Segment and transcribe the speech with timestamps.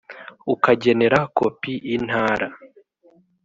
[0.53, 2.47] ukagenera kopi intara